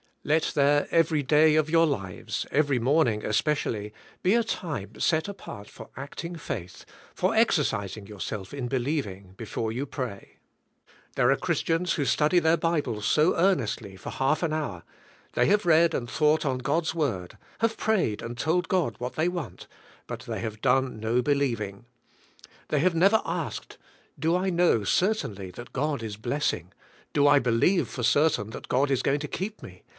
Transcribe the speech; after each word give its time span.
Let 0.23 0.51
there, 0.53 0.87
every 0.91 1.23
day 1.23 1.55
of 1.55 1.69
your 1.69 1.87
lives, 1.87 2.45
every 2.51 2.77
morning, 2.77 3.25
especially, 3.25 3.91
be 4.21 4.35
a 4.35 4.43
time 4.43 4.99
set 4.99 5.27
apart 5.27 5.67
for 5.67 5.89
acting 5.97 6.35
faith, 6.35 6.85
for 7.15 7.33
exercising 7.35 8.05
yourself 8.05 8.53
in 8.53 8.67
believing, 8.67 9.33
before 9.37 9.71
you 9.71 9.87
pray. 9.87 10.37
There 11.15 11.31
are 11.31 11.35
Christians 11.37 11.93
who 11.93 12.05
study 12.05 12.37
their 12.37 12.57
Bibles 12.57 13.05
so 13.05 13.35
earnestly 13.35 13.95
for 13.95 14.11
half 14.11 14.43
an 14.43 14.53
hour, 14.53 14.83
they 15.33 15.47
have 15.47 15.65
read 15.67 15.95
and 15.95 16.07
thought 16.09 16.45
on 16.45 16.59
God's 16.59 16.93
word, 16.93 17.37
have 17.59 17.77
prayed 17.77 18.21
and 18.21 18.37
told 18.37 18.67
God 18.67 18.95
what 18.99 19.15
they 19.15 19.27
want, 19.27 19.67
but 20.05 20.21
they 20.21 20.39
have 20.39 20.61
done 20.61 20.99
no 20.99 21.23
believing. 21.23 21.85
They 22.67 22.79
have 22.79 22.95
never 22.95 23.21
asked, 23.25 23.79
do 24.19 24.35
I 24.35 24.51
know, 24.51 24.83
certainly, 24.83 25.49
that 25.51 25.73
God 25.73 26.01
is 26.03 26.17
blessing; 26.17 26.73
do 27.13 27.27
I 27.27 27.39
believe, 27.39 27.87
for 27.87 28.03
certain, 28.03 28.51
that 28.51 28.67
God 28.69 28.89
is 28.91 29.01
going 29.03 29.19
to 29.19 29.27
keep 29.27 29.61
me? 29.63 29.81